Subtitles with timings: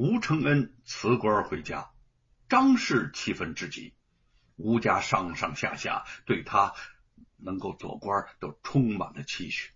[0.00, 1.90] 吴承恩辞官回家，
[2.48, 3.94] 张氏气愤至极。
[4.54, 6.72] 吴家上上下下对他
[7.36, 9.72] 能够做官都充满了期许，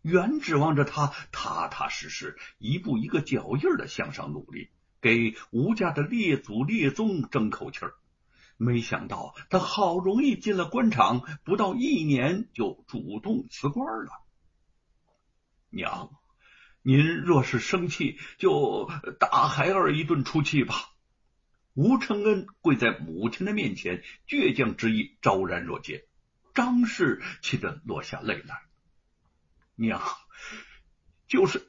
[0.00, 7.94] 原指望着他踏踏实实、一步一个脚印的向上努力，给吴家的列祖列宗争口气儿。
[8.58, 14.12] 没想到他好容易进了官场，不到一年就主动辞官了。
[15.68, 16.12] 娘，
[16.88, 18.90] 您若是生气，就
[19.20, 20.74] 打孩儿一顿出气吧。
[21.74, 26.06] 吴承恩跪在母亲的面前，倔强之意昭然若揭。
[26.54, 28.62] 张氏气得落下泪来。
[29.74, 30.00] 娘，
[31.26, 31.68] 就是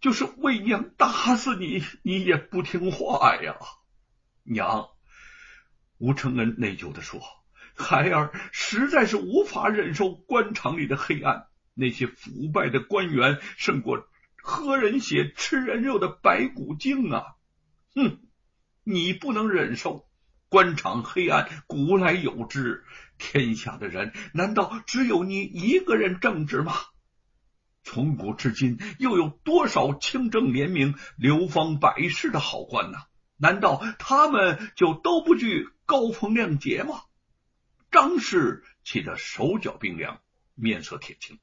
[0.00, 3.56] 就是为娘打死你，你也不听话呀！
[4.44, 4.88] 娘，
[5.98, 7.20] 吴承恩内疚的说
[7.76, 14.08] ：“孩儿实在是无法忍受官场里的黑暗，那些腐败的官员胜过
[14.46, 17.24] 喝人血、吃人肉的白骨精啊！”
[17.96, 18.20] 哼。
[18.86, 20.06] 你不能忍受
[20.50, 22.84] 官场黑暗，古来有之。
[23.16, 26.74] 天下的人难道只有你一个人正直吗？
[27.82, 32.98] 从古至今，又有多少清正廉明、流芳百世的好官呢？
[33.38, 37.04] 难道他们就都不惧高风亮节吗？
[37.90, 40.20] 张氏气得手脚冰凉，
[40.54, 41.38] 面色铁青。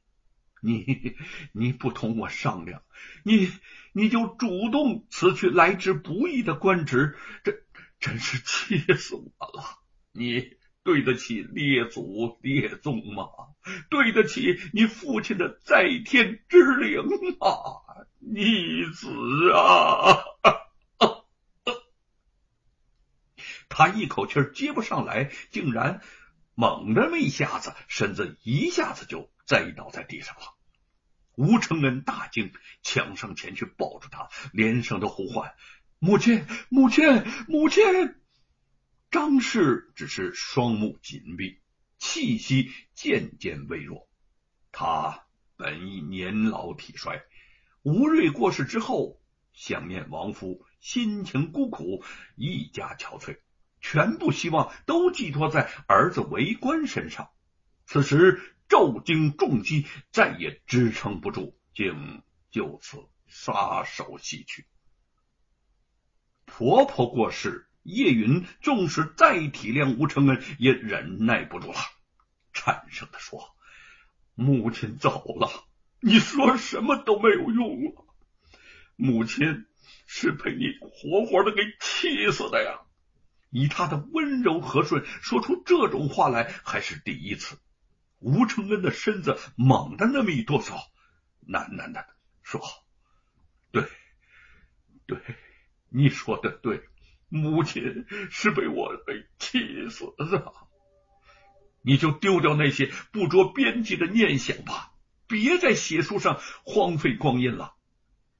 [0.61, 1.17] 你
[1.51, 2.83] 你不同我商量，
[3.23, 3.51] 你
[3.91, 7.63] 你就主动辞去来之不易的官职，这
[7.99, 9.79] 真是气死我了！
[10.13, 13.25] 你对得起列祖列宗吗？
[13.89, 17.03] 对得起你父亲的在天之灵
[17.39, 17.47] 吗？
[18.19, 20.23] 逆子啊！
[23.67, 26.01] 他一口气接不上来，竟然
[26.53, 29.31] 猛的那么一下子，身子一下子就。
[29.51, 30.43] 栽倒在地上了，
[31.35, 35.53] 吴承恩大惊，抢上前去抱住他，连声的呼唤
[35.99, 37.03] ：“母亲，母亲，
[37.49, 37.83] 母亲！”
[39.11, 41.59] 张氏只是双目紧闭，
[41.97, 44.07] 气息渐渐微弱。
[44.71, 45.25] 他
[45.57, 47.21] 本已年老体衰，
[47.81, 52.05] 吴瑞过世之后，想念亡夫，心情孤苦，
[52.37, 53.41] 一家憔悴，
[53.81, 57.31] 全部希望都寄托在儿子为官身上。
[57.85, 58.41] 此时。
[58.71, 64.65] 受惊重击，再也支撑不住，竟就此撒手西去。
[66.45, 71.79] 婆婆过世，叶云纵使再体谅吴承恩，也忍耐不住了，
[72.53, 73.57] 颤声的说
[74.35, 75.65] ：“母亲走了，
[75.99, 78.05] 你说什么都没有用了。
[78.95, 79.65] 母亲
[80.07, 82.79] 是被你活活的给气死的呀！”
[83.51, 87.59] 以他的温柔和顺，说出这种话来还是第一次。
[88.21, 90.75] 吴承恩的身子猛地那么一哆嗦，
[91.47, 92.05] 喃喃的
[92.43, 92.61] 说
[93.73, 93.83] ：“对，
[95.07, 95.17] 对，
[95.89, 96.83] 你说的对，
[97.29, 100.53] 母亲是被我给气死的。
[101.81, 104.93] 你就丢掉那些不着边际的念想吧，
[105.27, 107.73] 别在写书上荒废光阴了。”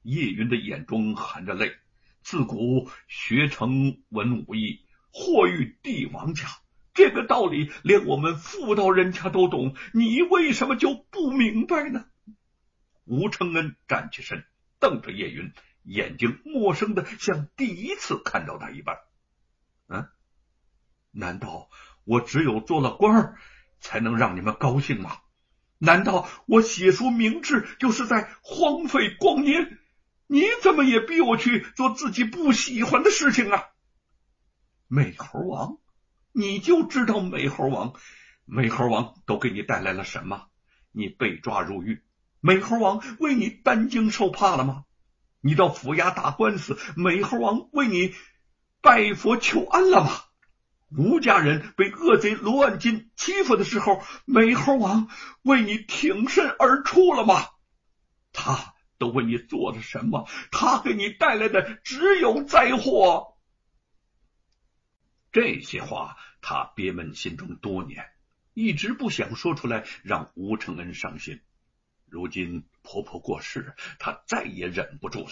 [0.03, 1.75] 叶云的眼中含着泪，
[2.21, 6.47] 自古学成文武艺，或遇帝王家。
[6.93, 12.05] 这个道理连我们妇道人家都懂，你为什么就不明白呢？
[13.05, 14.45] 吴承恩站起身，
[14.79, 15.53] 瞪着叶云，
[15.83, 18.97] 眼睛陌生的像第一次看到他一般。
[19.87, 20.07] 嗯，
[21.11, 21.69] 难道
[22.03, 23.37] 我只有做了官儿
[23.79, 25.17] 才能让你们高兴吗？
[25.77, 29.77] 难道我写书明志就是在荒废光阴？
[30.27, 33.69] 你怎么也逼我去做自己不喜欢的事情啊？
[34.87, 35.80] 美猴王。
[36.33, 37.93] 你就知道美猴王，
[38.45, 40.47] 美猴王都给你带来了什么？
[40.91, 42.03] 你被抓入狱，
[42.39, 44.85] 美猴王为你担惊受怕了吗？
[45.41, 48.13] 你到府衙打官司，美猴王为你
[48.81, 50.11] 拜佛求安了吗？
[50.95, 55.07] 吴家人被恶贼罗万金欺负的时候，美猴王
[55.41, 57.45] 为你挺身而出了吗？
[58.33, 60.27] 他都为你做了什么？
[60.51, 63.30] 他给你带来的只有灾祸。
[65.31, 68.09] 这些话他憋闷心中多年，
[68.53, 71.39] 一直不想说出来，让吴承恩伤心。
[72.05, 75.31] 如今婆婆过世，他再也忍不住了。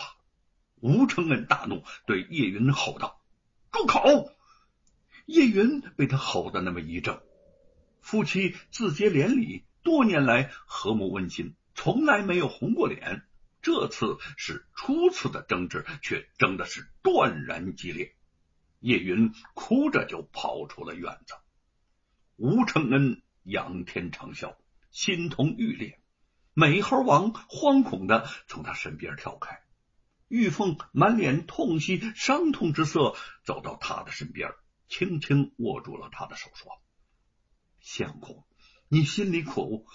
[0.76, 3.22] 吴承恩大怒，对叶云吼道
[3.74, 4.32] ：“住口！”
[5.28, 7.22] 叶云被他吼的那么一怔。
[8.00, 13.24] 夫妻自结连理，多年来和睦温馨，从来没有红过脸。
[13.62, 18.16] 这次是初次的争执，却争的是断然激烈。
[18.80, 21.34] 叶云哭着就跑出了院子，
[22.38, 24.56] 吴承恩仰天长啸，
[24.92, 26.00] 心痛欲裂。
[26.54, 29.62] 美猴王惶恐的从他身边跳开，
[30.28, 34.52] 玉凤满脸痛惜、伤痛之色，走到他的身边，
[34.88, 36.72] 轻轻握住了他的手，说
[37.80, 38.46] ：“相公，
[38.88, 39.88] 你心里苦，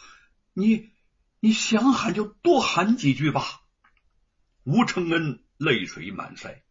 [0.53, 0.93] 你
[1.41, 3.43] 你想喊就多喊几句吧。”
[4.65, 6.63] 吴承恩泪水满腮，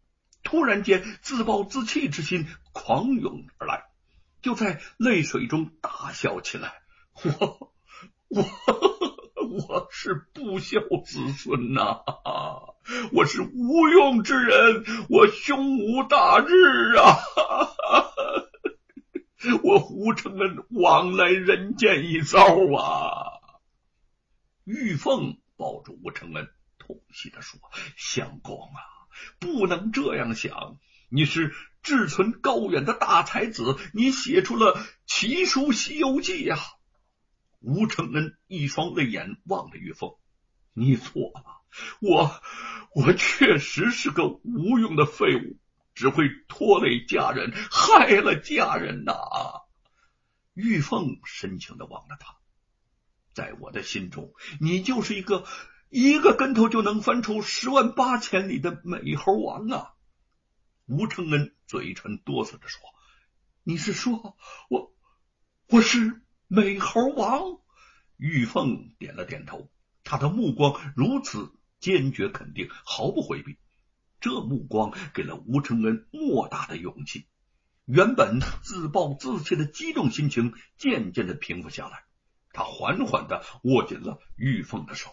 [0.53, 3.85] 突然间自暴自弃之心狂涌而来，
[4.43, 6.83] 就在泪水中大笑起来
[7.25, 7.71] ：“我
[8.29, 8.45] 我。
[9.67, 12.01] ”我是不孝子孙呐，
[13.13, 17.17] 我是无用之人，我胸无大志啊！
[19.63, 22.39] 我胡承恩枉来人间一遭
[22.77, 23.41] 啊！
[24.65, 26.47] 玉凤抱住吴承恩，
[26.77, 27.59] 痛惜的说
[27.97, 28.81] ：“相公啊，
[29.39, 30.77] 不能这样想，
[31.09, 36.57] 你是志存高远的大才子，你写出了奇书《西游记》呀。”
[37.59, 40.11] 吴承恩一双泪眼望着玉凤
[40.75, 41.61] ：“你错了，
[42.01, 42.41] 我
[42.93, 45.57] 我确实是个无用的废物，
[45.95, 49.13] 只会拖累家人，害了家人呐。”
[50.53, 52.35] 玉凤深情的望着他，
[53.33, 55.45] 在我的心中，你就是一个
[55.95, 59.93] 一个跟头就能翻出十万八千里的美猴王啊！
[60.87, 62.81] 吴承恩嘴唇哆嗦着说
[63.61, 64.35] ：“你是说
[64.71, 64.91] 我
[65.69, 66.19] 我是？”
[66.49, 67.59] 美猴王，
[68.17, 69.69] 玉凤点了点头，
[70.03, 73.59] 他的目光如此坚决肯定，毫不回避。
[74.19, 77.27] 这目光给了吴承恩莫大的勇气。
[77.85, 82.03] 原本自暴自弃的激动心情渐渐的平复下来，
[82.51, 85.11] 他缓缓的握紧了玉凤的手。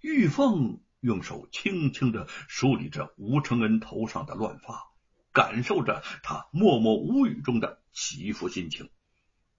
[0.00, 4.90] 玉凤用手轻轻的梳理着吴承恩头上的乱发，
[5.32, 8.90] 感受着他默默无语中的起伏心情。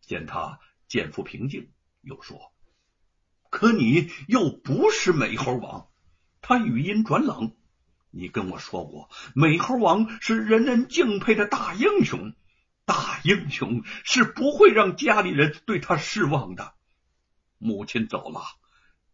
[0.01, 1.69] 见他见复平静，
[2.01, 2.53] 又说
[3.51, 5.87] ：“可你又不是美猴王。”
[6.41, 7.55] 他语音转冷
[8.09, 12.33] ：“你跟我说过，美猴王是人人敬佩的大英雄，
[12.85, 16.73] 大英雄是不会让家里人对他失望的。
[17.57, 18.41] 母亲走了，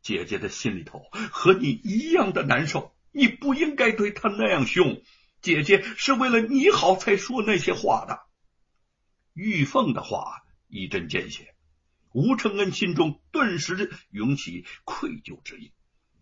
[0.05, 2.95] 姐姐的心里头和你一样的难受。
[3.11, 5.01] 你不应该对他那样凶，
[5.41, 8.21] 姐姐是为了你好才说那些话的。”
[9.33, 10.43] 玉凤的话。
[10.67, 11.53] 一针见血，
[12.11, 15.71] 吴承恩心中顿时涌起愧疚之意，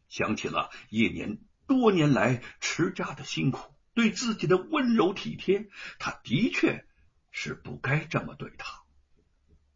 [0.10, 6.86] 想起了叶年多年来持家的辛苦，对自己的温柔体贴，他的确
[7.32, 8.84] 是不该这么对他。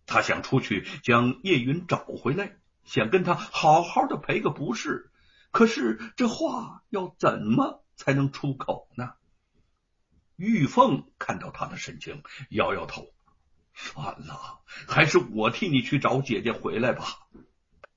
[0.05, 2.57] 他想出去将叶云找回来，
[2.87, 5.11] 想跟他好好的赔个不是，
[5.51, 9.13] 可是这话要怎么才能出口呢？
[10.37, 13.13] 玉凤看到他的神情，摇摇头。
[13.73, 17.05] 算了，还是我替你去找姐姐回来吧。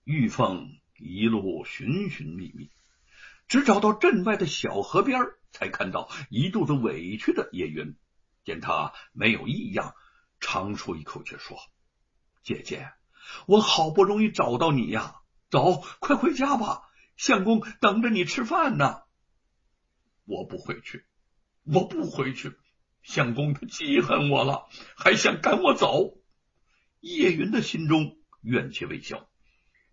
[0.05, 2.71] 玉凤一路寻寻觅觅，
[3.49, 5.23] 只找到镇外的小河边，
[5.53, 7.97] 才看到一肚子委屈的叶云。
[8.45, 9.95] 见他没有异样，
[10.41, 11.57] 长出一口气说
[12.43, 12.91] ：“姐姐，
[13.47, 15.17] 我好不容易找到你呀，
[15.51, 16.83] 走，快回家吧，
[17.17, 19.03] 相公等着你吃饭呢。”
[20.27, 21.05] 我不回去，
[21.65, 22.53] 我不回去。
[23.03, 26.19] 相公他记恨我了，还想赶我走。
[27.01, 29.27] 叶云的心中怨气未消。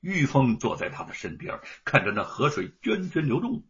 [0.01, 3.63] 玉凤坐在他的身边，看着那河水涓涓流动，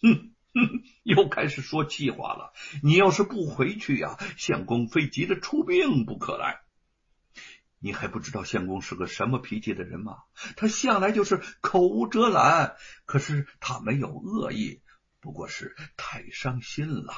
[0.00, 2.52] 哼哼，又开始说气话了。
[2.82, 6.60] 你要是不回去呀，相公非急着出兵不可来。
[7.86, 10.16] 你还不知道相公是个什么脾气的人吗？
[10.56, 12.74] 他向来就是口无遮拦，
[13.04, 14.82] 可是他没有恶意，
[15.20, 17.14] 不过是太伤心了。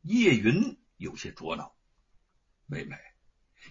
[0.00, 1.74] 叶云有些捉恼，
[2.64, 2.96] 妹妹，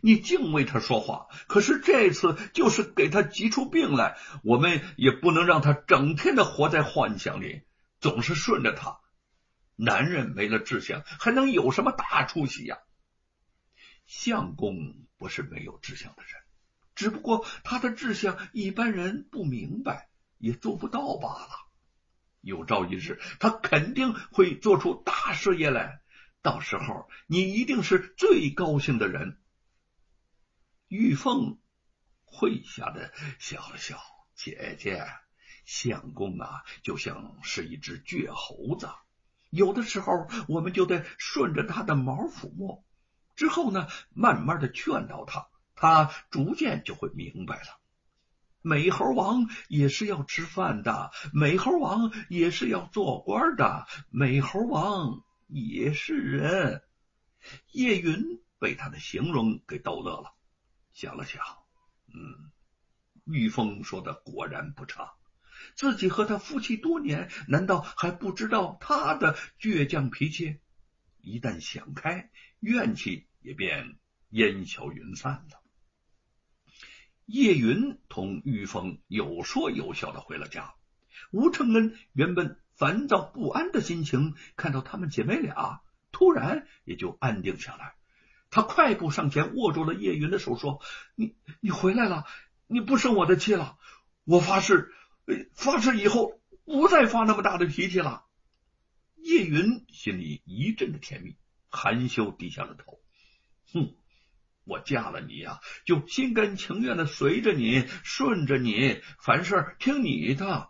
[0.04, 7.64] 你净为他说话，可是这次就是给他急出病来，我们也不能让他整天的活在幻想里，
[8.00, 9.00] 总是顺着他。
[9.76, 12.78] 男人没了志向，还能有什么大出息呀？
[14.10, 16.42] 相公不是没有志向的人，
[16.96, 21.50] 只不过他的志向一般人不明白，也做不到罢了。
[22.42, 26.02] 有朝一日，他肯定会做出大事业来。
[26.42, 29.40] 到时候你一定是最高兴的人。
[30.88, 31.60] 玉凤
[32.26, 34.02] 会下的笑了笑，
[34.34, 35.06] 姐姐，
[35.66, 38.90] 相公啊，就像是一只倔猴子，
[39.52, 42.84] 有的时候我们就得顺着他的毛抚摸，
[43.40, 47.80] 之后呢，慢慢的劝导他，他逐渐就会明白了。
[48.62, 55.24] 美猴王也是要吃饭的，美猴王也是要做官的，美猴王。
[55.48, 56.84] 也是人，
[57.72, 60.36] 叶云被他的形容给逗乐了，
[60.94, 61.42] 想了想，
[62.14, 62.52] 嗯，
[63.26, 65.14] 玉凤说的果然不差。
[65.76, 70.60] 自己和他夫妻多年，难道还不知道他的倔强脾气？
[71.22, 72.30] 一旦想开，
[72.60, 73.98] 怨气也便
[74.30, 75.64] 烟消云散了。
[77.26, 80.74] 叶云同玉峰有说有笑的回了家。
[81.32, 85.82] 吴承恩原本烦躁不安的心情，看到他们姐妹俩，
[86.12, 87.96] 突然也就安定下来。
[88.50, 90.82] 他快步上前，握住了叶云的手，说
[91.14, 92.26] ：“你你回来了，
[92.66, 93.78] 你不生我的气了。
[94.24, 94.92] 我发誓，
[95.54, 98.26] 发誓以后不再发那么大的脾气了。”
[99.22, 101.36] 叶云心里一阵的甜蜜，
[101.70, 103.00] 含羞低下了头。
[103.74, 103.96] 哼，
[104.64, 110.70] 我嫁了你呀，就心甘情愿的随着你，顺着你，凡事听你的。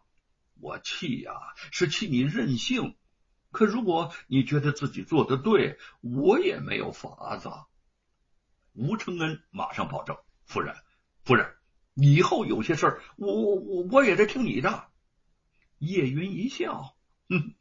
[0.60, 1.32] 我气呀，
[1.72, 2.96] 是气你任性。
[3.52, 7.50] 可如果你觉得自己做的对，我也没有法子。
[8.74, 10.16] 吴承恩马上保证
[10.46, 10.76] ：“夫人，
[11.24, 11.56] 夫人，
[11.96, 14.88] 以后有些事儿，我我我也得听你的。”
[15.80, 16.96] 叶云一笑
[17.28, 17.56] ：“哼，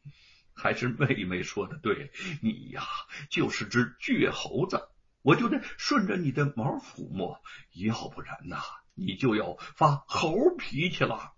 [0.53, 2.83] 还是妹妹说的对，你呀
[3.29, 4.89] 就是只倔猴子，
[5.21, 7.41] 我就得顺着你的毛抚摸，
[7.73, 8.61] 要不然呐，
[8.93, 11.33] 你就要发猴脾气了。”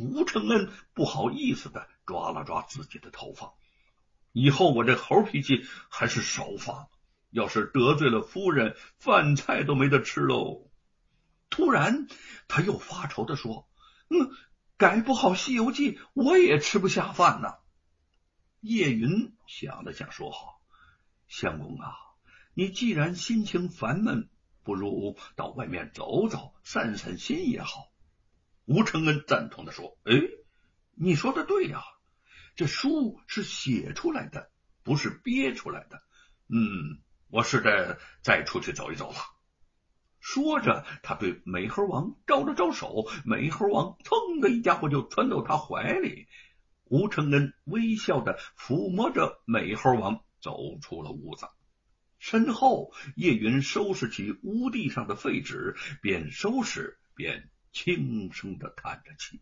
[0.00, 3.52] 吴承恩不好意思的抓了抓自己的头发，
[4.32, 6.88] 以后我这猴脾气还是少发，
[7.30, 10.70] 要是得罪了夫人，饭菜都没得吃喽。
[11.50, 12.06] 突然，
[12.48, 13.68] 他又发愁的说
[14.08, 14.30] ：“嗯，
[14.78, 17.56] 改不好《西游记》，我也吃不下饭呢。”
[18.60, 20.62] 叶云想了想，说：“好，
[21.28, 21.92] 相公啊，
[22.54, 24.28] 你既然心情烦闷，
[24.62, 27.90] 不如到外面走走，散散心也好。”
[28.66, 30.12] 吴承恩赞同的说：“哎，
[30.94, 31.82] 你说的对呀，
[32.54, 34.50] 这书是写出来的，
[34.82, 36.02] 不是憋出来的。
[36.48, 39.16] 嗯，我试着再出去走一走了。”
[40.20, 46.28] 说着，他对美猴王招了招手，美猴王噌的一家伙就窜到他怀里。
[46.84, 51.48] 吴承恩微笑的抚摸着美猴王，走出了屋子。
[52.24, 57.50] 身后，叶云收拾起屋地上的废纸，边收拾边。
[57.72, 59.40] 轻声的叹着气。